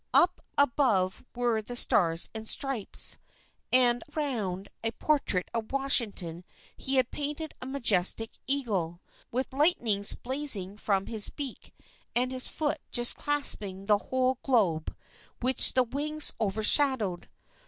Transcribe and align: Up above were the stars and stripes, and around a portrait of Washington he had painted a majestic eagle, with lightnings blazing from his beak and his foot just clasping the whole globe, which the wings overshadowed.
Up 0.15 0.41
above 0.57 1.23
were 1.35 1.61
the 1.61 1.75
stars 1.75 2.31
and 2.33 2.47
stripes, 2.47 3.19
and 3.71 4.03
around 4.17 4.67
a 4.83 4.89
portrait 4.93 5.47
of 5.53 5.71
Washington 5.71 6.43
he 6.75 6.95
had 6.95 7.11
painted 7.11 7.53
a 7.61 7.67
majestic 7.67 8.31
eagle, 8.47 8.99
with 9.31 9.53
lightnings 9.53 10.15
blazing 10.15 10.75
from 10.75 11.05
his 11.05 11.29
beak 11.29 11.71
and 12.15 12.31
his 12.31 12.47
foot 12.47 12.81
just 12.91 13.15
clasping 13.15 13.85
the 13.85 13.99
whole 14.09 14.39
globe, 14.41 14.97
which 15.39 15.73
the 15.73 15.83
wings 15.83 16.33
overshadowed. 16.41 17.29